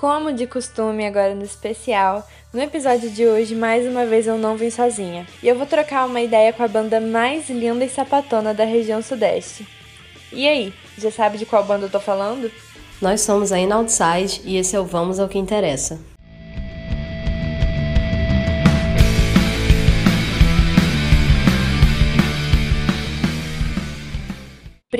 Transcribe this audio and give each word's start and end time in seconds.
Como 0.00 0.32
de 0.32 0.46
costume, 0.46 1.06
agora 1.06 1.34
no 1.34 1.44
especial, 1.44 2.26
no 2.54 2.60
episódio 2.60 3.10
de 3.10 3.26
hoje, 3.26 3.54
mais 3.54 3.86
uma 3.86 4.06
vez 4.06 4.26
eu 4.26 4.38
não 4.38 4.56
vim 4.56 4.70
sozinha. 4.70 5.26
E 5.42 5.46
eu 5.46 5.54
vou 5.54 5.66
trocar 5.66 6.06
uma 6.06 6.22
ideia 6.22 6.54
com 6.54 6.62
a 6.62 6.68
banda 6.68 6.98
mais 6.98 7.50
linda 7.50 7.84
e 7.84 7.88
sapatona 7.88 8.54
da 8.54 8.64
região 8.64 9.02
sudeste. 9.02 9.68
E 10.32 10.48
aí, 10.48 10.72
já 10.96 11.10
sabe 11.10 11.36
de 11.36 11.44
qual 11.44 11.64
banda 11.64 11.84
eu 11.84 11.90
tô 11.90 12.00
falando? 12.00 12.50
Nós 12.98 13.20
somos 13.20 13.52
a 13.52 13.58
In 13.58 13.70
Outside 13.72 14.40
e 14.44 14.56
esse 14.56 14.74
é 14.74 14.80
o 14.80 14.84
Vamos 14.86 15.20
ao 15.20 15.28
que 15.28 15.38
Interessa. 15.38 16.00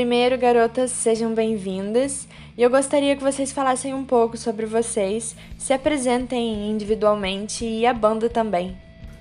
Primeiro, 0.01 0.39
garotas, 0.39 0.91
sejam 0.93 1.35
bem-vindas. 1.35 2.27
E 2.57 2.63
eu 2.63 2.71
gostaria 2.71 3.15
que 3.15 3.23
vocês 3.23 3.53
falassem 3.53 3.93
um 3.93 4.03
pouco 4.03 4.35
sobre 4.35 4.65
vocês, 4.65 5.37
se 5.59 5.75
apresentem 5.75 6.71
individualmente 6.71 7.67
e 7.67 7.85
a 7.85 7.93
banda 7.93 8.27
também. 8.31 8.79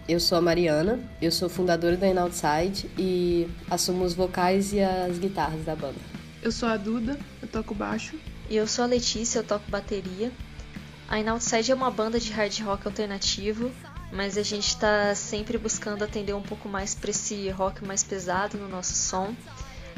Eu 0.07 0.21
sou 0.21 0.37
a 0.37 0.41
Mariana, 0.41 0.97
eu 1.21 1.33
sou 1.33 1.49
fundadora 1.49 1.97
da 1.97 2.07
In 2.07 2.17
Outside 2.17 2.89
e 2.97 3.45
assumo 3.69 4.05
os 4.05 4.13
vocais 4.13 4.71
e 4.71 4.79
as 4.79 5.19
guitarras 5.19 5.65
da 5.65 5.75
banda. 5.75 5.99
Eu 6.41 6.49
sou 6.49 6.69
a 6.69 6.77
Duda, 6.77 7.19
eu 7.41 7.47
toco 7.49 7.75
baixo. 7.75 8.17
E 8.49 8.55
eu 8.55 8.65
sou 8.65 8.85
a 8.85 8.87
Letícia, 8.87 9.39
eu 9.39 9.43
toco 9.43 9.69
bateria. 9.69 10.31
A 11.09 11.19
In 11.19 11.27
Outside 11.27 11.73
é 11.73 11.75
uma 11.75 11.91
banda 11.91 12.21
de 12.21 12.31
hard 12.31 12.57
rock 12.61 12.87
alternativo, 12.87 13.69
mas 14.13 14.37
a 14.37 14.43
gente 14.43 14.69
está 14.69 15.13
sempre 15.13 15.57
buscando 15.57 16.05
atender 16.05 16.33
um 16.33 16.41
pouco 16.41 16.69
mais 16.69 16.95
para 16.95 17.09
esse 17.09 17.49
rock 17.49 17.85
mais 17.85 18.01
pesado 18.01 18.57
no 18.57 18.69
nosso 18.69 18.93
som. 18.93 19.35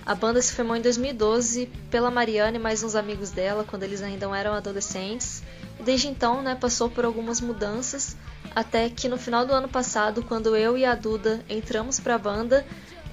A 0.05 0.15
banda 0.15 0.41
se 0.41 0.53
formou 0.53 0.75
em 0.75 0.81
2012 0.81 1.69
pela 1.91 2.09
Mariana 2.09 2.57
e 2.57 2.59
mais 2.59 2.81
uns 2.81 2.95
amigos 2.95 3.29
dela, 3.29 3.63
quando 3.63 3.83
eles 3.83 4.01
ainda 4.01 4.25
eram 4.35 4.53
adolescentes. 4.53 5.43
E 5.79 5.83
desde 5.83 6.07
então, 6.07 6.41
né, 6.41 6.57
passou 6.59 6.89
por 6.89 7.05
algumas 7.05 7.39
mudanças, 7.39 8.17
até 8.55 8.89
que 8.89 9.07
no 9.07 9.17
final 9.17 9.45
do 9.45 9.53
ano 9.53 9.67
passado, 9.67 10.23
quando 10.23 10.55
eu 10.55 10.75
e 10.75 10.85
a 10.85 10.95
Duda 10.95 11.45
entramos 11.47 11.99
para 11.99 12.15
a 12.15 12.17
banda, 12.17 12.65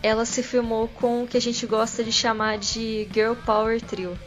ela 0.03 0.25
se 0.25 0.42
firmou 0.42 0.89
com 0.89 1.25
o 1.25 1.27
que 1.27 1.36
a 1.36 1.41
gente 1.41 1.67
gosta 1.67 2.03
de 2.03 2.11
chamar 2.11 2.58
de 2.58 3.06
Girl 3.12 3.34
Power 3.45 3.80
Trio. 3.83 4.19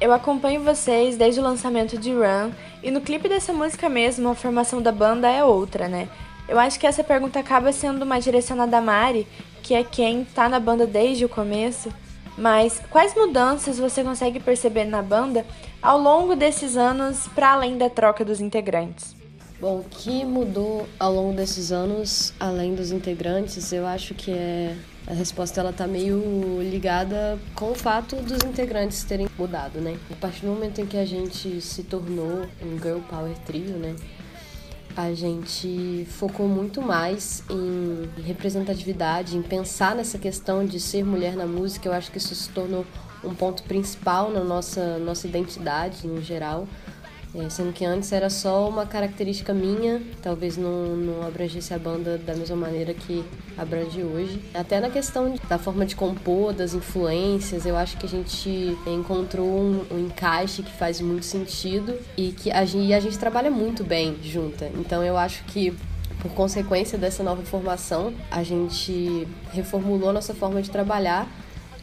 Eu 0.00 0.12
acompanho 0.12 0.62
vocês 0.62 1.16
desde 1.16 1.40
o 1.40 1.44
lançamento 1.44 1.96
de 1.96 2.12
Run, 2.12 2.52
e 2.82 2.90
no 2.90 3.00
clipe 3.00 3.28
dessa 3.28 3.52
música 3.52 3.88
mesmo, 3.88 4.28
a 4.28 4.34
formação 4.34 4.82
da 4.82 4.92
banda 4.92 5.28
é 5.28 5.44
outra, 5.44 5.88
né? 5.88 6.08
Eu 6.48 6.58
acho 6.58 6.80
que 6.80 6.86
essa 6.86 7.04
pergunta 7.04 7.38
acaba 7.38 7.72
sendo 7.72 8.06
mais 8.06 8.24
direcionada 8.24 8.78
a 8.78 8.80
Mari, 8.80 9.26
que 9.68 9.74
é 9.74 9.84
quem 9.84 10.24
tá 10.24 10.48
na 10.48 10.58
banda 10.58 10.86
desde 10.86 11.26
o 11.26 11.28
começo. 11.28 11.90
Mas 12.38 12.80
quais 12.88 13.14
mudanças 13.14 13.78
você 13.78 14.02
consegue 14.02 14.40
perceber 14.40 14.86
na 14.86 15.02
banda 15.02 15.44
ao 15.82 16.00
longo 16.00 16.34
desses 16.34 16.74
anos, 16.74 17.28
para 17.34 17.52
além 17.52 17.76
da 17.76 17.90
troca 17.90 18.24
dos 18.24 18.40
integrantes? 18.40 19.14
Bom, 19.60 19.80
o 19.80 19.84
que 19.84 20.24
mudou 20.24 20.88
ao 20.98 21.12
longo 21.12 21.36
desses 21.36 21.70
anos, 21.70 22.32
além 22.40 22.74
dos 22.74 22.92
integrantes, 22.92 23.70
eu 23.70 23.86
acho 23.86 24.14
que 24.14 24.30
é 24.30 24.74
a 25.06 25.12
resposta 25.12 25.60
ela 25.60 25.72
tá 25.72 25.86
meio 25.86 26.62
ligada 26.62 27.38
com 27.54 27.72
o 27.72 27.74
fato 27.74 28.16
dos 28.16 28.42
integrantes 28.44 29.04
terem 29.04 29.28
mudado, 29.38 29.80
né? 29.80 29.98
A 30.10 30.16
partir 30.16 30.42
do 30.42 30.48
momento 30.48 30.80
em 30.80 30.86
que 30.86 30.96
a 30.96 31.04
gente 31.04 31.60
se 31.60 31.82
tornou 31.82 32.46
um 32.62 32.78
girl 32.80 33.00
power 33.10 33.36
trio, 33.44 33.76
né? 33.76 33.94
A 34.98 35.14
gente 35.14 36.04
focou 36.10 36.48
muito 36.48 36.82
mais 36.82 37.44
em 37.48 38.20
representatividade, 38.20 39.36
em 39.36 39.42
pensar 39.42 39.94
nessa 39.94 40.18
questão 40.18 40.66
de 40.66 40.80
ser 40.80 41.04
mulher 41.04 41.36
na 41.36 41.46
música. 41.46 41.88
Eu 41.88 41.92
acho 41.92 42.10
que 42.10 42.18
isso 42.18 42.34
se 42.34 42.48
tornou 42.48 42.84
um 43.22 43.32
ponto 43.32 43.62
principal 43.62 44.28
na 44.32 44.42
nossa, 44.42 44.98
nossa 44.98 45.28
identidade 45.28 46.04
em 46.04 46.20
geral. 46.20 46.66
É, 47.34 47.48
sendo 47.50 47.72
que 47.72 47.84
antes 47.84 48.10
era 48.10 48.30
só 48.30 48.68
uma 48.68 48.86
característica 48.86 49.52
minha, 49.52 50.00
talvez 50.22 50.56
não, 50.56 50.96
não 50.96 51.26
abrangesse 51.26 51.74
a 51.74 51.78
banda 51.78 52.16
da 52.16 52.34
mesma 52.34 52.56
maneira 52.56 52.94
que 52.94 53.22
abrange 53.56 54.02
hoje. 54.02 54.40
Até 54.54 54.80
na 54.80 54.88
questão 54.88 55.34
da 55.48 55.58
forma 55.58 55.84
de 55.84 55.94
compor, 55.94 56.54
das 56.54 56.72
influências, 56.72 57.66
eu 57.66 57.76
acho 57.76 57.98
que 57.98 58.06
a 58.06 58.08
gente 58.08 58.76
encontrou 58.86 59.46
um, 59.46 59.84
um 59.90 59.98
encaixe 59.98 60.62
que 60.62 60.72
faz 60.72 61.00
muito 61.00 61.26
sentido 61.26 61.98
e 62.16 62.32
que 62.32 62.50
a 62.50 62.64
gente, 62.64 62.92
a 62.94 63.00
gente 63.00 63.18
trabalha 63.18 63.50
muito 63.50 63.84
bem 63.84 64.16
junta. 64.22 64.70
Então 64.74 65.04
eu 65.04 65.16
acho 65.16 65.44
que 65.44 65.76
por 66.20 66.32
consequência 66.32 66.98
dessa 66.98 67.22
nova 67.22 67.42
formação, 67.42 68.12
a 68.30 68.42
gente 68.42 69.28
reformulou 69.52 70.12
nossa 70.12 70.34
forma 70.34 70.60
de 70.60 70.70
trabalhar 70.70 71.28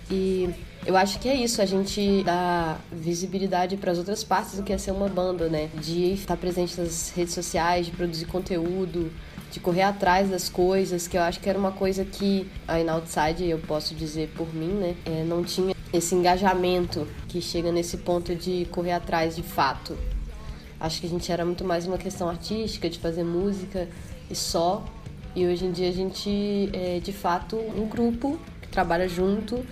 e 0.09 0.49
eu 0.85 0.95
acho 0.95 1.19
que 1.19 1.27
é 1.27 1.33
isso, 1.35 1.61
a 1.61 1.65
gente 1.65 2.23
dá 2.23 2.77
visibilidade 2.91 3.75
para 3.75 3.91
as 3.91 3.97
outras 3.97 4.23
partes 4.23 4.55
do 4.55 4.63
que 4.63 4.71
é 4.71 4.77
ser 4.77 4.91
uma 4.91 5.09
banda, 5.09 5.49
né? 5.49 5.69
De 5.81 6.13
estar 6.13 6.37
presente 6.37 6.79
nas 6.79 7.09
redes 7.09 7.33
sociais, 7.33 7.87
de 7.87 7.91
produzir 7.91 8.25
conteúdo, 8.25 9.11
de 9.51 9.59
correr 9.59 9.81
atrás 9.81 10.29
das 10.29 10.47
coisas, 10.47 11.07
que 11.07 11.17
eu 11.17 11.21
acho 11.21 11.39
que 11.39 11.49
era 11.49 11.57
uma 11.57 11.71
coisa 11.71 12.05
que 12.05 12.47
aí 12.67 12.83
na 12.83 12.93
Outside, 12.93 13.49
eu 13.49 13.57
posso 13.57 13.95
dizer 13.95 14.31
por 14.35 14.53
mim, 14.53 14.73
né? 14.73 14.95
É, 15.05 15.23
não 15.23 15.43
tinha 15.43 15.75
esse 15.91 16.13
engajamento 16.13 17.07
que 17.27 17.41
chega 17.41 17.71
nesse 17.71 17.97
ponto 17.97 18.35
de 18.35 18.67
correr 18.69 18.91
atrás 18.91 19.35
de 19.35 19.41
fato. 19.41 19.97
Acho 20.79 21.01
que 21.01 21.07
a 21.07 21.09
gente 21.09 21.31
era 21.31 21.43
muito 21.43 21.63
mais 21.65 21.87
uma 21.87 21.97
questão 21.97 22.29
artística, 22.29 22.87
de 22.87 22.99
fazer 22.99 23.23
música 23.23 23.89
e 24.29 24.35
só. 24.35 24.85
E 25.35 25.47
hoje 25.47 25.65
em 25.65 25.71
dia 25.71 25.89
a 25.89 25.93
gente 25.93 26.69
é 26.73 26.99
de 26.99 27.11
fato 27.11 27.57
um 27.57 27.87
grupo 27.87 28.37
que 28.61 28.67
trabalha 28.67 29.07
junto 29.07 29.65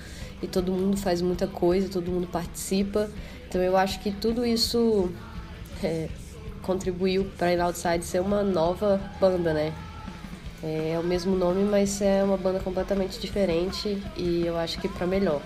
e 0.43 0.47
todo 0.47 0.71
mundo 0.71 0.97
faz 0.97 1.21
muita 1.21 1.47
coisa, 1.47 1.87
todo 1.89 2.11
mundo 2.11 2.27
participa. 2.27 3.09
Então 3.47 3.61
eu 3.61 3.77
acho 3.77 3.99
que 4.01 4.11
tudo 4.11 4.45
isso 4.45 5.09
é, 5.81 6.09
contribuiu 6.61 7.31
para 7.37 7.53
In 7.53 7.59
Outside 7.59 8.03
ser 8.03 8.19
uma 8.19 8.43
nova 8.43 8.99
banda, 9.19 9.53
né? 9.53 9.73
É, 10.61 10.91
é 10.91 10.99
o 10.99 11.03
mesmo 11.03 11.35
nome, 11.35 11.63
mas 11.63 12.01
é 12.01 12.23
uma 12.23 12.37
banda 12.37 12.59
completamente 12.59 13.19
diferente 13.19 14.01
e 14.17 14.45
eu 14.45 14.57
acho 14.57 14.79
que 14.79 14.87
para 14.87 15.07
melhor. 15.07 15.41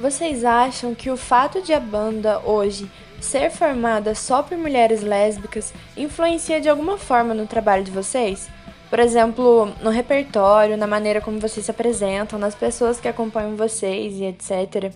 Vocês 0.00 0.44
acham 0.44 0.94
que 0.94 1.10
o 1.10 1.16
fato 1.16 1.60
de 1.62 1.72
a 1.72 1.80
banda 1.80 2.40
hoje 2.40 2.90
ser 3.20 3.50
formada 3.50 4.14
só 4.14 4.42
por 4.42 4.56
mulheres 4.56 5.02
lésbicas 5.02 5.72
influencia 5.96 6.60
de 6.60 6.68
alguma 6.68 6.96
forma 6.96 7.34
no 7.34 7.46
trabalho 7.46 7.82
de 7.82 7.90
vocês? 7.90 8.48
Por 8.88 8.98
exemplo, 8.98 9.72
no 9.82 9.90
repertório, 9.90 10.76
na 10.76 10.86
maneira 10.86 11.20
como 11.20 11.38
vocês 11.38 11.66
se 11.66 11.70
apresentam, 11.70 12.38
nas 12.38 12.54
pessoas 12.54 12.98
que 12.98 13.08
acompanham 13.08 13.56
vocês 13.56 14.14
e 14.14 14.24
etc. 14.24 14.92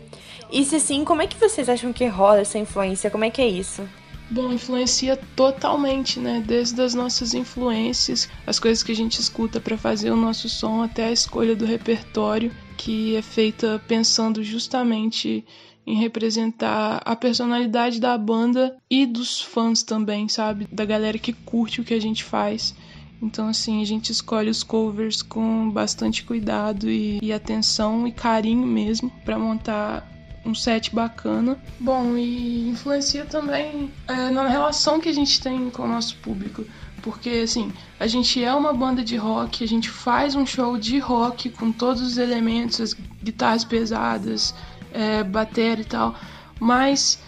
E 0.51 0.65
se 0.65 0.81
sim, 0.81 1.05
como 1.05 1.23
é 1.23 1.27
que 1.27 1.39
vocês 1.39 1.69
acham 1.69 1.93
que 1.93 2.07
rola 2.07 2.41
essa 2.41 2.59
influência? 2.59 3.11
Como 3.11 3.25
é 3.25 3.31
que 3.31 3.43
é 3.43 3.47
isso? 3.47 3.87
Bom, 4.31 4.51
influencia 4.51 5.15
totalmente, 5.37 6.19
né? 6.19 6.43
Desde 6.47 6.81
as 6.81 6.95
nossas 6.95 7.35
influências, 7.35 8.31
as 8.47 8.59
coisas 8.59 8.83
que 8.83 8.93
a 8.93 8.97
gente 8.97 9.21
escuta 9.21 9.61
para 9.61 9.77
fazer 9.77 10.11
o 10.11 10.17
nosso 10.17 10.49
som, 10.49 10.83
até 10.83 11.05
a 11.05 11.13
escolha 11.13 11.55
do 11.55 11.67
repertório, 11.67 12.51
que 12.79 13.15
é 13.15 13.21
feita 13.21 13.83
pensando 13.87 14.43
justamente 14.43 15.45
em 15.87 15.97
representar 15.97 17.03
a 17.05 17.15
personalidade 17.15 18.01
da 18.01 18.17
banda 18.17 18.75
e 18.91 19.05
dos 19.05 19.41
fãs 19.41 19.83
também, 19.83 20.29
sabe? 20.29 20.67
Da 20.73 20.87
galera 20.87 21.19
que 21.19 21.35
curte 21.35 21.83
o 21.83 21.85
que 21.85 21.93
a 21.93 22.01
gente 22.01 22.25
faz. 22.25 22.75
Então, 23.22 23.47
assim, 23.47 23.81
a 23.81 23.84
gente 23.84 24.10
escolhe 24.10 24.50
os 24.50 24.65
covers 24.65 25.22
com 25.22 25.71
bastante 25.71 26.25
cuidado 26.25 26.91
e, 26.91 27.21
e 27.22 27.33
atenção 27.33 28.06
e 28.06 28.10
carinho 28.10 28.66
mesmo 28.66 29.10
para 29.25 29.38
montar 29.38 30.10
um 30.44 30.53
set 30.53 30.93
bacana. 30.93 31.56
Bom, 31.78 32.16
e 32.16 32.69
influencia 32.69 33.25
também 33.25 33.93
é, 34.09 34.28
na 34.31 34.49
relação 34.49 34.99
que 34.99 35.09
a 35.09 35.12
gente 35.12 35.41
tem 35.41 35.71
com 35.71 35.84
o 35.84 35.88
nosso 35.88 36.16
público. 36.16 36.65
Porque, 37.00 37.31
assim, 37.31 37.72
a 37.99 38.09
gente 38.09 38.43
é 38.43 38.52
uma 38.52 38.73
banda 38.73 39.05
de 39.05 39.17
rock, 39.17 39.62
a 39.62 39.69
gente 39.69 39.88
faz 39.88 40.35
um 40.35 40.44
show 40.44 40.76
de 40.76 40.99
rock 40.99 41.49
com 41.50 41.70
todos 41.70 42.02
os 42.02 42.19
elementos, 42.19 42.81
as 42.81 42.93
guitarras 43.23 43.64
pesadas, 43.64 44.52
é, 44.93 45.23
bateria 45.23 45.82
e 45.82 45.85
tal, 45.85 46.14
mas 46.61 47.19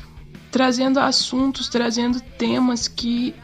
trazendo 0.50 1.00
assuntos, 1.00 1.68
trazendo 1.68 2.20
temas 2.20 2.86
que 2.86 3.34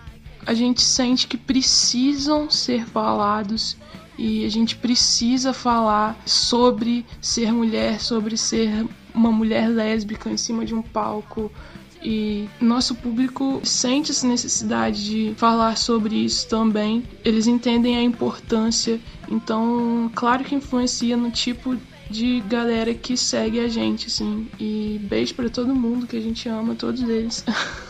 a 0.47 0.55
gente 0.55 0.83
sente 0.83 1.27
que 1.27 1.37
precisam 1.37 2.51
ser 2.51 2.87
falados 2.87 3.77
e 4.19 4.45
a 4.45 4.49
gente 4.51 4.77
precisa 4.77 5.53
falar 5.53 6.21
sobre 6.27 7.07
ser 7.21 7.53
mulher, 7.53 8.01
sobre 8.01 8.37
ser 8.37 8.87
uma 9.15 9.33
mulher 9.33 9.69
lésbica 9.69 10.31
em 10.31 10.37
cima 10.37 10.65
de 10.65 10.75
um 10.75 10.83
palco. 10.83 11.51
E 12.03 12.49
nosso 12.61 12.95
público 12.95 13.61
sente 13.63 14.11
essa 14.11 14.27
necessidade 14.27 15.05
de 15.05 15.35
falar 15.37 15.77
sobre 15.77 16.17
isso 16.17 16.49
também. 16.49 17.03
Eles 17.25 17.47
entendem 17.47 17.97
a 17.97 18.03
importância, 18.03 18.99
então, 19.29 20.11
claro 20.15 20.45
que 20.45 20.55
influencia 20.55 21.17
no 21.17 21.31
tipo 21.31 21.77
de 22.11 22.41
galera 22.41 22.93
que 22.93 23.17
segue 23.17 23.61
a 23.61 23.69
gente, 23.69 24.09
assim. 24.09 24.49
E 24.59 25.01
beijo 25.03 25.35
para 25.35 25.49
todo 25.49 25.75
mundo 25.75 26.07
que 26.07 26.17
a 26.17 26.21
gente 26.21 26.49
ama, 26.49 26.75
todos 26.75 27.01
eles. 27.03 27.45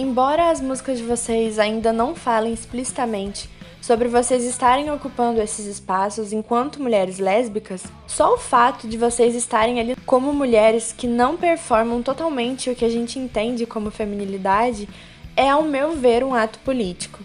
Embora 0.00 0.48
as 0.48 0.62
músicas 0.62 0.96
de 0.96 1.04
vocês 1.04 1.58
ainda 1.58 1.92
não 1.92 2.14
falem 2.14 2.54
explicitamente 2.54 3.50
sobre 3.82 4.08
vocês 4.08 4.44
estarem 4.44 4.90
ocupando 4.90 5.42
esses 5.42 5.66
espaços 5.66 6.32
enquanto 6.32 6.82
mulheres 6.82 7.18
lésbicas, 7.18 7.82
só 8.06 8.32
o 8.32 8.38
fato 8.38 8.88
de 8.88 8.96
vocês 8.96 9.34
estarem 9.34 9.78
ali 9.78 9.94
como 10.06 10.32
mulheres 10.32 10.94
que 10.96 11.06
não 11.06 11.36
performam 11.36 12.02
totalmente 12.02 12.70
o 12.70 12.74
que 12.74 12.86
a 12.86 12.88
gente 12.88 13.18
entende 13.18 13.66
como 13.66 13.90
feminilidade 13.90 14.88
é, 15.36 15.50
ao 15.50 15.64
meu 15.64 15.92
ver, 15.92 16.24
um 16.24 16.34
ato 16.34 16.58
político. 16.60 17.18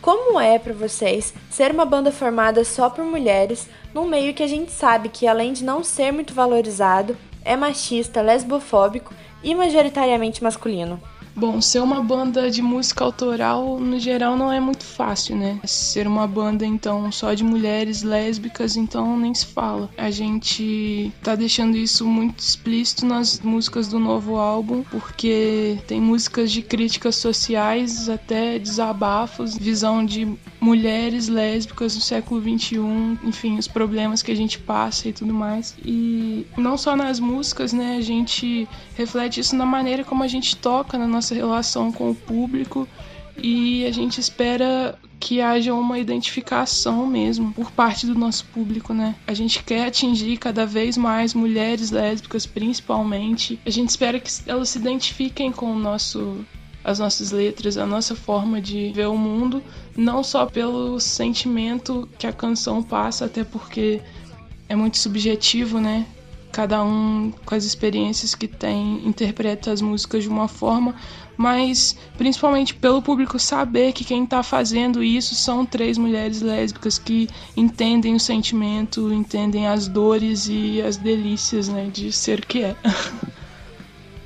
Como 0.00 0.40
é 0.40 0.58
para 0.58 0.72
vocês 0.72 1.34
ser 1.50 1.72
uma 1.72 1.84
banda 1.84 2.10
formada 2.10 2.64
só 2.64 2.88
por 2.88 3.04
mulheres, 3.04 3.68
num 3.92 4.06
meio 4.06 4.32
que 4.32 4.42
a 4.42 4.48
gente 4.48 4.72
sabe 4.72 5.10
que, 5.10 5.26
além 5.26 5.52
de 5.52 5.62
não 5.62 5.84
ser 5.84 6.10
muito 6.10 6.32
valorizado, 6.32 7.18
é 7.44 7.54
machista, 7.54 8.22
lesbofóbico 8.22 9.12
e 9.42 9.54
majoritariamente 9.54 10.42
masculino? 10.42 10.98
Bom, 11.36 11.60
ser 11.60 11.80
uma 11.80 12.00
banda 12.00 12.48
de 12.48 12.62
música 12.62 13.04
autoral, 13.04 13.80
no 13.80 13.98
geral, 13.98 14.36
não 14.36 14.52
é 14.52 14.60
muito 14.60 14.84
fácil, 14.84 15.36
né? 15.36 15.58
Ser 15.64 16.06
uma 16.06 16.28
banda, 16.28 16.64
então, 16.64 17.10
só 17.10 17.34
de 17.34 17.42
mulheres 17.42 18.02
lésbicas, 18.02 18.76
então 18.76 19.18
nem 19.18 19.34
se 19.34 19.46
fala. 19.46 19.90
A 19.98 20.10
gente 20.12 21.12
tá 21.22 21.34
deixando 21.34 21.76
isso 21.76 22.06
muito 22.06 22.38
explícito 22.38 23.04
nas 23.04 23.40
músicas 23.40 23.88
do 23.88 23.98
novo 23.98 24.36
álbum, 24.36 24.84
porque 24.90 25.78
tem 25.88 26.00
músicas 26.00 26.52
de 26.52 26.62
críticas 26.62 27.16
sociais, 27.16 28.08
até 28.08 28.58
desabafos, 28.58 29.58
visão 29.58 30.04
de 30.04 30.28
mulheres 30.64 31.28
lésbicas 31.28 31.94
no 31.94 32.00
século 32.00 32.40
XXI, 32.40 32.78
enfim, 33.22 33.58
os 33.58 33.68
problemas 33.68 34.22
que 34.22 34.32
a 34.32 34.34
gente 34.34 34.58
passa 34.58 35.10
e 35.10 35.12
tudo 35.12 35.34
mais. 35.34 35.76
E 35.84 36.46
não 36.56 36.78
só 36.78 36.96
nas 36.96 37.20
músicas, 37.20 37.74
né? 37.74 37.98
A 37.98 38.00
gente 38.00 38.66
reflete 38.96 39.40
isso 39.40 39.54
na 39.54 39.66
maneira 39.66 40.04
como 40.04 40.22
a 40.22 40.26
gente 40.26 40.56
toca 40.56 40.96
na 40.96 41.06
nossa 41.06 41.34
relação 41.34 41.92
com 41.92 42.10
o 42.10 42.14
público 42.14 42.88
e 43.36 43.84
a 43.84 43.92
gente 43.92 44.18
espera 44.18 44.98
que 45.20 45.40
haja 45.40 45.74
uma 45.74 45.98
identificação 45.98 47.06
mesmo 47.06 47.52
por 47.52 47.70
parte 47.70 48.06
do 48.06 48.14
nosso 48.14 48.46
público, 48.46 48.94
né? 48.94 49.14
A 49.26 49.34
gente 49.34 49.62
quer 49.62 49.86
atingir 49.86 50.38
cada 50.38 50.64
vez 50.64 50.96
mais 50.96 51.34
mulheres 51.34 51.90
lésbicas, 51.90 52.46
principalmente. 52.46 53.58
A 53.66 53.70
gente 53.70 53.90
espera 53.90 54.18
que 54.18 54.30
elas 54.46 54.70
se 54.70 54.78
identifiquem 54.78 55.52
com 55.52 55.72
o 55.72 55.78
nosso 55.78 56.44
as 56.84 56.98
nossas 56.98 57.32
letras, 57.32 57.76
a 57.78 57.86
nossa 57.86 58.14
forma 58.14 58.60
de 58.60 58.92
ver 58.92 59.08
o 59.08 59.16
mundo, 59.16 59.62
não 59.96 60.22
só 60.22 60.46
pelo 60.46 61.00
sentimento 61.00 62.08
que 62.18 62.26
a 62.26 62.32
canção 62.32 62.82
passa, 62.82 63.24
até 63.24 63.42
porque 63.42 64.02
é 64.68 64.76
muito 64.76 64.98
subjetivo, 64.98 65.80
né? 65.80 66.06
cada 66.54 66.84
um 66.84 67.32
com 67.44 67.52
as 67.52 67.64
experiências 67.64 68.32
que 68.32 68.46
tem 68.46 69.04
interpreta 69.04 69.72
as 69.72 69.82
músicas 69.82 70.22
de 70.22 70.28
uma 70.28 70.46
forma, 70.46 70.94
mas 71.36 71.96
principalmente 72.16 72.72
pelo 72.72 73.02
público 73.02 73.40
saber 73.40 73.92
que 73.92 74.04
quem 74.04 74.22
está 74.22 74.40
fazendo 74.40 75.02
isso 75.02 75.34
são 75.34 75.66
três 75.66 75.98
mulheres 75.98 76.40
lésbicas 76.40 76.96
que 76.96 77.28
entendem 77.56 78.14
o 78.14 78.20
sentimento, 78.20 79.12
entendem 79.12 79.66
as 79.66 79.88
dores 79.88 80.46
e 80.48 80.80
as 80.80 80.96
delícias, 80.96 81.68
né, 81.68 81.90
de 81.92 82.12
ser 82.12 82.38
o 82.38 82.46
que 82.46 82.62
é. 82.62 82.76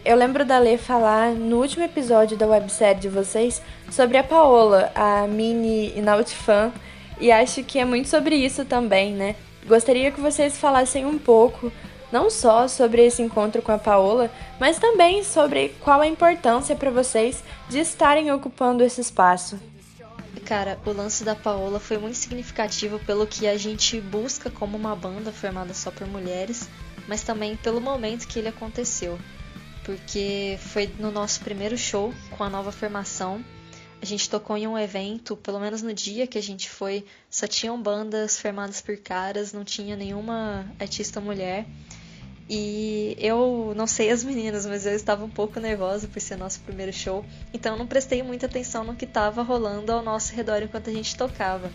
Eu 0.09 0.17
lembro 0.17 0.43
da 0.43 0.59
Lê 0.59 0.79
falar 0.79 1.35
no 1.35 1.59
último 1.59 1.85
episódio 1.85 2.35
da 2.35 2.47
websérie 2.47 2.99
de 2.99 3.11
vocês 3.11 3.61
sobre 3.91 4.17
a 4.17 4.25
Paola, 4.25 4.91
a 4.95 5.27
mini 5.27 5.93
Inaut 5.99 6.35
fan, 6.35 6.73
e 7.21 7.31
acho 7.31 7.63
que 7.63 7.79
é 7.79 7.85
muito 7.85 8.09
sobre 8.09 8.35
isso 8.35 8.65
também, 8.65 9.13
né? 9.13 9.37
Gostaria 9.67 10.11
que 10.11 10.19
vocês 10.19 10.57
falassem 10.57 11.05
um 11.05 11.19
pouco 11.19 11.71
não 12.11 12.31
só 12.31 12.67
sobre 12.67 13.05
esse 13.05 13.21
encontro 13.21 13.61
com 13.61 13.71
a 13.71 13.77
Paola, 13.77 14.31
mas 14.59 14.79
também 14.79 15.23
sobre 15.23 15.75
qual 15.79 16.01
a 16.01 16.07
importância 16.07 16.75
para 16.75 16.91
vocês 16.91 17.45
de 17.69 17.79
estarem 17.79 18.33
ocupando 18.33 18.83
esse 18.83 19.03
espaço. 19.03 19.61
Cara, 20.47 20.79
o 20.87 20.91
lance 20.91 21.23
da 21.23 21.35
Paola 21.35 21.79
foi 21.79 21.99
muito 21.99 22.17
significativo 22.17 22.99
pelo 23.01 23.27
que 23.27 23.47
a 23.47 23.59
gente 23.59 24.01
busca 24.01 24.49
como 24.49 24.75
uma 24.75 24.97
banda 24.97 25.31
formada 25.31 25.75
só 25.75 25.91
por 25.91 26.07
mulheres, 26.07 26.67
mas 27.07 27.23
também 27.23 27.57
pelo 27.57 27.79
momento 27.79 28.27
que 28.27 28.39
ele 28.39 28.49
aconteceu. 28.49 29.19
Porque 29.89 30.59
foi 30.61 30.87
no 30.99 31.11
nosso 31.11 31.41
primeiro 31.41 31.75
show 31.79 32.13
com 32.37 32.45
a 32.45 32.51
nova 32.51 32.71
formação. 32.71 33.43
A 34.03 34.05
gente 34.05 34.29
tocou 34.29 34.55
em 34.55 34.67
um 34.67 34.79
evento, 34.79 35.35
pelo 35.35 35.59
menos 35.59 35.81
no 35.81 35.95
dia 35.95 36.27
que 36.27 36.37
a 36.37 36.43
gente 36.43 36.69
foi, 36.69 37.07
só 37.31 37.47
tinham 37.47 37.81
bandas 37.81 38.39
formadas 38.39 38.83
por 38.83 38.99
caras, 38.99 39.55
não 39.55 39.65
tinha 39.65 39.97
nenhuma 39.97 40.71
artista 40.79 41.23
mulher. 41.23 41.65
E 42.51 43.17
eu 43.19 43.73
não 43.75 43.87
sei 43.87 44.11
as 44.11 44.23
meninas, 44.23 44.67
mas 44.67 44.85
eu 44.85 44.93
estava 44.93 45.25
um 45.25 45.31
pouco 45.31 45.59
nervosa 45.59 46.07
por 46.07 46.21
ser 46.21 46.37
nosso 46.37 46.61
primeiro 46.61 46.93
show, 46.93 47.25
então 47.55 47.75
não 47.75 47.87
prestei 47.87 48.23
muita 48.23 48.45
atenção 48.45 48.85
no 48.85 48.95
que 48.95 49.07
estava 49.07 49.41
rolando 49.41 49.91
ao 49.91 50.03
nosso 50.03 50.35
redor 50.35 50.63
enquanto 50.63 50.91
a 50.91 50.93
gente 50.93 51.17
tocava. 51.17 51.73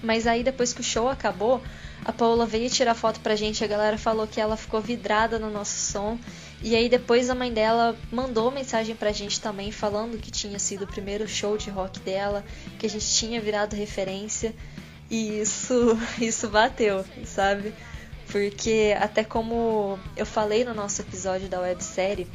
Mas 0.00 0.28
aí 0.28 0.44
depois 0.44 0.72
que 0.72 0.80
o 0.80 0.84
show 0.84 1.08
acabou, 1.08 1.60
a 2.04 2.12
Paula 2.12 2.46
veio 2.46 2.70
tirar 2.70 2.94
foto 2.94 3.18
pra 3.18 3.34
gente, 3.34 3.64
a 3.64 3.66
galera 3.66 3.98
falou 3.98 4.28
que 4.28 4.40
ela 4.40 4.56
ficou 4.56 4.80
vidrada 4.80 5.40
no 5.40 5.50
nosso 5.50 5.76
som. 5.92 6.18
E 6.62 6.76
aí 6.76 6.88
depois 6.88 7.28
a 7.28 7.34
mãe 7.34 7.52
dela 7.52 7.96
mandou 8.10 8.48
mensagem 8.50 8.94
pra 8.94 9.10
gente 9.10 9.40
também 9.40 9.72
falando 9.72 10.16
que 10.16 10.30
tinha 10.30 10.58
sido 10.60 10.84
o 10.84 10.86
primeiro 10.86 11.26
show 11.26 11.56
de 11.56 11.68
rock 11.70 11.98
dela, 12.00 12.44
que 12.78 12.86
a 12.86 12.88
gente 12.88 13.06
tinha 13.06 13.40
virado 13.40 13.74
referência. 13.74 14.54
E 15.10 15.40
isso 15.40 15.98
isso 16.20 16.48
bateu, 16.48 17.04
sabe? 17.24 17.74
Porque 18.28 18.94
até 18.98 19.24
como 19.24 19.98
eu 20.16 20.24
falei 20.24 20.64
no 20.64 20.72
nosso 20.72 21.02
episódio 21.02 21.48
da 21.48 21.60
websérie, 21.60 22.28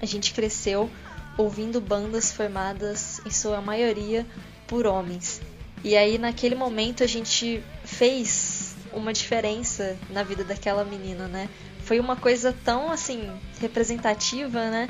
a 0.00 0.06
gente 0.06 0.32
cresceu 0.32 0.88
ouvindo 1.36 1.80
bandas 1.80 2.30
formadas 2.30 3.20
em 3.26 3.30
sua 3.30 3.60
maioria 3.60 4.24
por 4.68 4.86
homens. 4.86 5.40
E 5.82 5.96
aí 5.96 6.18
naquele 6.18 6.54
momento 6.54 7.02
a 7.02 7.06
gente 7.06 7.62
fez 7.84 8.76
uma 8.92 9.12
diferença 9.12 9.96
na 10.08 10.22
vida 10.22 10.44
daquela 10.44 10.84
menina, 10.84 11.26
né? 11.26 11.48
Foi 11.90 11.98
uma 11.98 12.14
coisa 12.14 12.54
tão 12.64 12.88
assim 12.92 13.28
representativa, 13.60 14.70
né? 14.70 14.88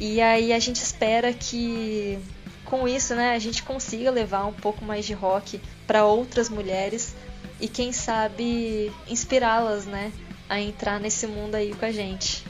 E 0.00 0.20
aí 0.20 0.52
a 0.52 0.58
gente 0.58 0.82
espera 0.82 1.32
que 1.32 2.18
com 2.64 2.88
isso, 2.88 3.14
né, 3.14 3.36
a 3.36 3.38
gente 3.38 3.62
consiga 3.62 4.10
levar 4.10 4.44
um 4.46 4.52
pouco 4.52 4.84
mais 4.84 5.04
de 5.06 5.12
rock 5.12 5.60
para 5.86 6.04
outras 6.04 6.48
mulheres 6.48 7.14
e 7.60 7.68
quem 7.68 7.92
sabe 7.92 8.90
inspirá-las, 9.08 9.86
né, 9.86 10.10
a 10.48 10.60
entrar 10.60 10.98
nesse 10.98 11.24
mundo 11.24 11.54
aí 11.54 11.72
com 11.72 11.84
a 11.84 11.92
gente. 11.92 12.44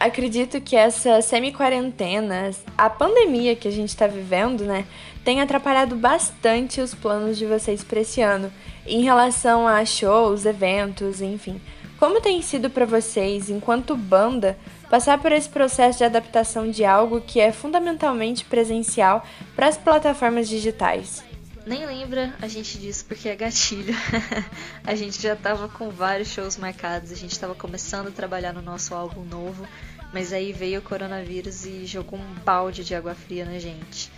Acredito 0.00 0.58
que 0.58 0.74
essa 0.74 1.20
semi-quarentena, 1.20 2.50
a 2.78 2.88
pandemia 2.88 3.54
que 3.54 3.68
a 3.68 3.72
gente 3.72 3.90
está 3.90 4.06
vivendo, 4.06 4.64
né, 4.64 4.86
tem 5.22 5.42
atrapalhado 5.42 5.94
bastante 5.96 6.80
os 6.80 6.94
planos 6.94 7.36
de 7.36 7.44
vocês 7.44 7.84
para 7.84 8.00
esse 8.00 8.22
ano, 8.22 8.50
em 8.86 9.02
relação 9.02 9.68
a 9.68 9.84
shows, 9.84 10.46
eventos, 10.46 11.20
enfim. 11.20 11.60
Como 11.98 12.20
tem 12.20 12.40
sido 12.42 12.70
para 12.70 12.86
vocês, 12.86 13.50
enquanto 13.50 13.96
banda, 13.96 14.56
passar 14.88 15.18
por 15.18 15.32
esse 15.32 15.48
processo 15.48 15.98
de 15.98 16.04
adaptação 16.04 16.70
de 16.70 16.84
algo 16.84 17.20
que 17.20 17.40
é 17.40 17.50
fundamentalmente 17.50 18.44
presencial 18.44 19.26
para 19.56 19.66
as 19.66 19.76
plataformas 19.76 20.48
digitais? 20.48 21.24
Nem 21.66 21.84
lembra 21.84 22.32
a 22.40 22.46
gente 22.46 22.78
disso 22.78 23.04
porque 23.04 23.28
é 23.28 23.34
gatilho. 23.34 23.92
a 24.84 24.94
gente 24.94 25.20
já 25.20 25.34
tava 25.34 25.68
com 25.68 25.90
vários 25.90 26.28
shows 26.28 26.56
marcados, 26.56 27.10
a 27.10 27.16
gente 27.16 27.36
tava 27.36 27.56
começando 27.56 28.06
a 28.06 28.12
trabalhar 28.12 28.52
no 28.52 28.62
nosso 28.62 28.94
álbum 28.94 29.24
novo, 29.24 29.66
mas 30.12 30.32
aí 30.32 30.52
veio 30.52 30.78
o 30.78 30.82
coronavírus 30.82 31.66
e 31.66 31.84
jogou 31.84 32.20
um 32.20 32.34
balde 32.44 32.84
de 32.84 32.94
água 32.94 33.14
fria 33.16 33.44
na 33.44 33.58
gente. 33.58 34.08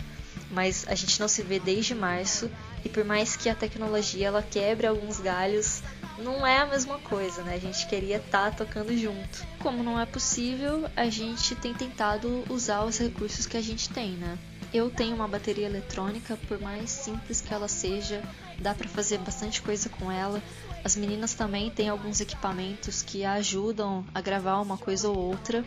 Mas 0.51 0.85
a 0.87 0.93
gente 0.93 1.19
não 1.19 1.27
se 1.27 1.41
vê 1.41 1.59
desde 1.59 1.95
março 1.95 2.49
e 2.83 2.89
por 2.89 3.03
mais 3.03 3.35
que 3.35 3.49
a 3.49 3.55
tecnologia 3.55 4.27
ela 4.27 4.43
quebre 4.43 4.87
alguns 4.87 5.19
galhos, 5.19 5.81
não 6.17 6.45
é 6.45 6.59
a 6.59 6.65
mesma 6.65 6.97
coisa, 6.99 7.41
né? 7.43 7.55
A 7.55 7.59
gente 7.59 7.87
queria 7.87 8.17
estar 8.17 8.51
tá 8.51 8.65
tocando 8.65 8.95
junto. 8.97 9.45
Como 9.59 9.83
não 9.83 9.99
é 9.99 10.05
possível, 10.05 10.89
a 10.95 11.09
gente 11.09 11.55
tem 11.55 11.73
tentado 11.73 12.43
usar 12.49 12.83
os 12.83 12.97
recursos 12.97 13.45
que 13.45 13.57
a 13.57 13.61
gente 13.61 13.89
tem, 13.89 14.11
né? 14.11 14.37
Eu 14.73 14.89
tenho 14.89 15.15
uma 15.15 15.27
bateria 15.27 15.65
eletrônica, 15.65 16.37
por 16.47 16.59
mais 16.61 16.89
simples 16.89 17.41
que 17.41 17.53
ela 17.53 17.67
seja, 17.67 18.23
dá 18.57 18.73
para 18.73 18.87
fazer 18.87 19.17
bastante 19.17 19.61
coisa 19.61 19.89
com 19.89 20.09
ela. 20.09 20.41
As 20.83 20.95
meninas 20.95 21.33
também 21.33 21.69
têm 21.69 21.89
alguns 21.89 22.21
equipamentos 22.21 23.01
que 23.01 23.25
ajudam 23.25 24.05
a 24.13 24.21
gravar 24.21 24.61
uma 24.61 24.77
coisa 24.77 25.09
ou 25.09 25.17
outra. 25.17 25.65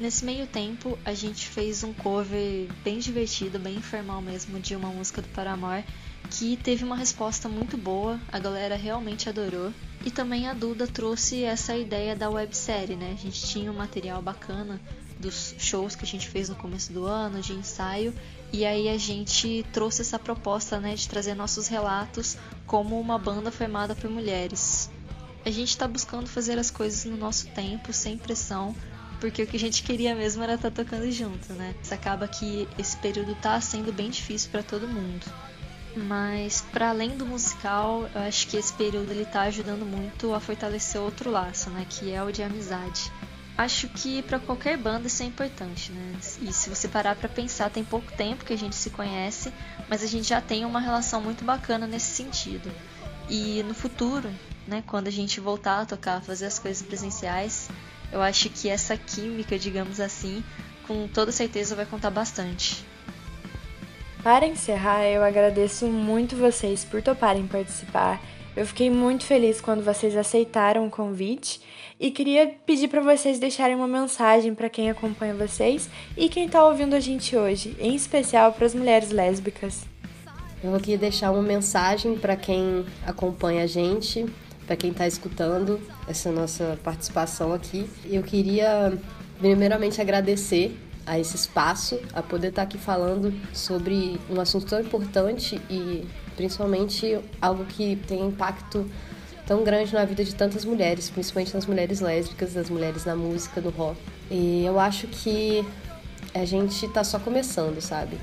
Nesse 0.00 0.24
meio 0.24 0.46
tempo, 0.46 0.98
a 1.04 1.14
gente 1.14 1.46
fez 1.46 1.84
um 1.84 1.92
cover 1.92 2.68
bem 2.82 2.98
divertido, 2.98 3.58
bem 3.58 3.76
informal 3.76 4.20
mesmo, 4.20 4.58
de 4.58 4.74
uma 4.74 4.88
música 4.88 5.22
do 5.22 5.28
Paramore, 5.28 5.84
que 6.28 6.56
teve 6.56 6.84
uma 6.84 6.96
resposta 6.96 7.48
muito 7.48 7.76
boa, 7.76 8.20
a 8.30 8.38
galera 8.38 8.76
realmente 8.76 9.28
adorou. 9.28 9.72
E 10.04 10.10
também 10.10 10.48
a 10.48 10.54
Duda 10.54 10.86
trouxe 10.86 11.42
essa 11.44 11.76
ideia 11.76 12.16
da 12.16 12.30
websérie, 12.30 12.96
né? 12.96 13.12
A 13.12 13.22
gente 13.22 13.46
tinha 13.46 13.70
um 13.70 13.76
material 13.76 14.20
bacana 14.22 14.80
dos 15.18 15.54
shows 15.58 15.94
que 15.94 16.04
a 16.04 16.08
gente 16.08 16.28
fez 16.28 16.48
no 16.48 16.54
começo 16.54 16.92
do 16.92 17.04
ano, 17.04 17.40
de 17.40 17.52
ensaio, 17.52 18.14
e 18.52 18.64
aí 18.64 18.88
a 18.88 18.96
gente 18.96 19.64
trouxe 19.72 20.00
essa 20.00 20.18
proposta 20.18 20.80
né, 20.80 20.94
de 20.94 21.06
trazer 21.08 21.34
nossos 21.34 21.68
relatos 21.68 22.36
como 22.66 22.98
uma 22.98 23.18
banda 23.18 23.50
formada 23.50 23.94
por 23.94 24.10
mulheres. 24.10 24.90
A 25.44 25.50
gente 25.50 25.68
está 25.68 25.86
buscando 25.86 26.26
fazer 26.26 26.58
as 26.58 26.70
coisas 26.70 27.04
no 27.04 27.16
nosso 27.16 27.48
tempo, 27.48 27.92
sem 27.92 28.16
pressão, 28.16 28.74
porque 29.20 29.42
o 29.42 29.46
que 29.46 29.56
a 29.56 29.60
gente 29.60 29.82
queria 29.82 30.14
mesmo 30.14 30.42
era 30.42 30.54
estar 30.54 30.70
tá 30.70 30.82
tocando 30.82 31.10
junto, 31.12 31.52
né? 31.52 31.74
Isso 31.82 31.92
acaba 31.92 32.26
que 32.26 32.66
esse 32.78 32.96
período 32.96 33.32
está 33.32 33.60
sendo 33.60 33.92
bem 33.92 34.10
difícil 34.10 34.50
para 34.50 34.62
todo 34.62 34.88
mundo. 34.88 35.26
Mas 35.96 36.60
para 36.72 36.90
além 36.90 37.16
do 37.16 37.26
musical, 37.26 38.08
eu 38.14 38.20
acho 38.22 38.46
que 38.46 38.56
esse 38.56 38.72
período 38.72 39.10
ele 39.10 39.24
tá 39.24 39.42
ajudando 39.42 39.84
muito 39.84 40.32
a 40.34 40.40
fortalecer 40.40 41.00
outro 41.00 41.30
laço, 41.30 41.68
né, 41.70 41.84
que 41.88 42.12
é 42.12 42.22
o 42.22 42.30
de 42.30 42.42
amizade. 42.42 43.12
Acho 43.58 43.88
que 43.88 44.22
para 44.22 44.38
qualquer 44.38 44.78
banda 44.78 45.06
isso 45.06 45.22
é 45.22 45.26
importante, 45.26 45.92
né? 45.92 46.14
E 46.40 46.50
se 46.50 46.70
você 46.70 46.88
parar 46.88 47.14
para 47.14 47.28
pensar, 47.28 47.68
tem 47.68 47.84
pouco 47.84 48.10
tempo 48.12 48.44
que 48.44 48.54
a 48.54 48.56
gente 48.56 48.74
se 48.74 48.88
conhece, 48.88 49.52
mas 49.86 50.02
a 50.02 50.06
gente 50.06 50.28
já 50.28 50.40
tem 50.40 50.64
uma 50.64 50.80
relação 50.80 51.20
muito 51.20 51.44
bacana 51.44 51.86
nesse 51.86 52.14
sentido. 52.14 52.72
E 53.28 53.62
no 53.64 53.74
futuro, 53.74 54.30
né, 54.66 54.82
quando 54.86 55.08
a 55.08 55.12
gente 55.12 55.40
voltar 55.40 55.80
a 55.80 55.84
tocar, 55.84 56.22
fazer 56.22 56.46
as 56.46 56.58
coisas 56.58 56.80
presenciais, 56.80 57.68
eu 58.10 58.22
acho 58.22 58.48
que 58.48 58.68
essa 58.68 58.96
química, 58.96 59.58
digamos 59.58 60.00
assim, 60.00 60.42
com 60.86 61.06
toda 61.06 61.30
certeza 61.30 61.76
vai 61.76 61.84
contar 61.84 62.10
bastante. 62.10 62.88
Para 64.22 64.46
encerrar, 64.46 65.06
eu 65.06 65.24
agradeço 65.24 65.86
muito 65.86 66.36
vocês 66.36 66.84
por 66.84 67.00
toparem 67.00 67.46
participar. 67.46 68.20
Eu 68.54 68.66
fiquei 68.66 68.90
muito 68.90 69.24
feliz 69.24 69.62
quando 69.62 69.82
vocês 69.82 70.14
aceitaram 70.14 70.86
o 70.86 70.90
convite 70.90 71.58
e 71.98 72.10
queria 72.10 72.54
pedir 72.66 72.88
para 72.88 73.00
vocês 73.00 73.38
deixarem 73.38 73.74
uma 73.74 73.88
mensagem 73.88 74.54
para 74.54 74.68
quem 74.68 74.90
acompanha 74.90 75.32
vocês 75.32 75.88
e 76.18 76.28
quem 76.28 76.46
está 76.46 76.66
ouvindo 76.66 76.94
a 76.94 77.00
gente 77.00 77.34
hoje, 77.34 77.74
em 77.80 77.94
especial 77.94 78.52
para 78.52 78.66
as 78.66 78.74
mulheres 78.74 79.10
lésbicas. 79.10 79.86
Eu 80.62 80.72
queria 80.72 80.98
deixar 80.98 81.30
uma 81.30 81.42
mensagem 81.42 82.18
para 82.18 82.36
quem 82.36 82.84
acompanha 83.06 83.62
a 83.64 83.66
gente, 83.66 84.26
para 84.66 84.76
quem 84.76 84.90
está 84.90 85.06
escutando 85.06 85.80
essa 86.06 86.30
nossa 86.30 86.78
participação 86.84 87.54
aqui. 87.54 87.88
Eu 88.04 88.22
queria 88.22 88.92
primeiramente 89.38 89.98
agradecer 89.98 90.76
a 91.06 91.18
esse 91.18 91.36
espaço, 91.36 92.00
a 92.12 92.22
poder 92.22 92.48
estar 92.48 92.62
tá 92.62 92.68
aqui 92.68 92.78
falando 92.78 93.32
sobre 93.52 94.20
um 94.28 94.40
assunto 94.40 94.66
tão 94.66 94.80
importante 94.80 95.60
e 95.68 96.06
principalmente 96.36 97.18
algo 97.40 97.64
que 97.64 97.96
tem 98.06 98.26
impacto 98.26 98.88
tão 99.46 99.64
grande 99.64 99.92
na 99.92 100.04
vida 100.04 100.24
de 100.24 100.34
tantas 100.34 100.64
mulheres, 100.64 101.10
principalmente 101.10 101.52
nas 101.54 101.66
mulheres 101.66 102.00
lésbicas, 102.00 102.54
das 102.54 102.70
mulheres 102.70 103.04
na 103.04 103.16
música, 103.16 103.60
do 103.60 103.70
rock. 103.70 103.98
E 104.30 104.64
eu 104.64 104.78
acho 104.78 105.08
que 105.08 105.66
a 106.32 106.44
gente 106.44 106.86
está 106.86 107.02
só 107.02 107.18
começando, 107.18 107.80
sabe? 107.80 108.16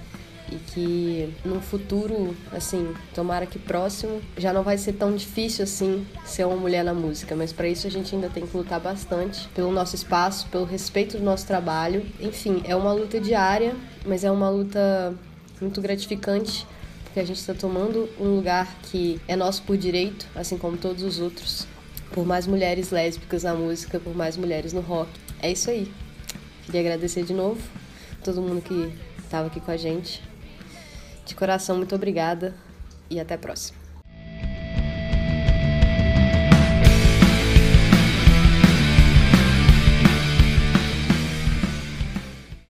E 0.52 0.56
que 0.56 1.34
no 1.46 1.62
futuro, 1.62 2.36
assim, 2.52 2.94
tomara 3.14 3.46
que 3.46 3.60
próximo, 3.60 4.22
já 4.38 4.54
não 4.54 4.64
vai 4.64 4.78
ser 4.78 4.94
tão 4.94 5.16
difícil 5.16 5.64
assim 5.64 6.06
ser 6.26 6.46
uma 6.46 6.56
mulher 6.56 6.84
na 6.84 6.94
música, 6.94 7.36
mas 7.36 7.52
para 7.52 7.68
isso 7.68 7.88
a 7.88 7.90
gente 7.90 8.16
ainda 8.16 8.30
tem 8.30 8.46
que 8.46 8.56
lutar 8.56 8.80
bastante 8.80 9.48
pelo 9.50 9.72
nosso 9.72 9.96
espaço, 9.96 10.48
pelo 10.48 10.66
respeito 10.66 11.18
do 11.18 11.24
nosso 11.24 11.46
trabalho. 11.46 12.06
Enfim, 12.20 12.62
é 12.66 12.76
uma 12.76 12.94
luta 12.94 13.20
diária, 13.20 13.76
mas 14.06 14.24
é 14.24 14.32
uma 14.32 14.50
luta 14.50 15.14
muito 15.60 15.82
gratificante 15.82 16.66
porque 17.18 17.20
a 17.20 17.26
gente 17.26 17.40
está 17.40 17.54
tomando 17.56 18.08
um 18.20 18.36
lugar 18.36 18.72
que 18.84 19.20
é 19.28 19.36
nosso 19.36 19.64
por 19.64 19.76
direito, 19.76 20.28
assim 20.36 20.56
como 20.56 20.78
todos 20.78 21.02
os 21.02 21.20
outros. 21.20 21.66
Por 22.12 22.26
mais 22.28 22.46
mulheres 22.46 22.92
lésbicas 22.92 23.42
na 23.42 23.56
música, 23.56 24.00
por 24.00 24.16
mais 24.16 24.38
mulheres 24.38 24.72
no 24.72 24.82
rock. 24.82 25.10
É 25.42 25.52
isso 25.52 25.70
aí. 25.72 25.92
Queria 26.66 26.82
agradecer 26.82 27.24
de 27.24 27.34
novo 27.34 27.60
todo 28.24 28.42
mundo 28.42 28.62
que 28.62 28.94
estava 29.24 29.48
aqui 29.48 29.60
com 29.60 29.72
a 29.72 29.78
gente. 29.78 30.22
De 31.28 31.36
coração, 31.36 31.76
muito 31.76 31.94
obrigada 31.94 32.56
e 33.10 33.20
até 33.20 33.36
a 33.36 33.38
próxima. 33.38 33.77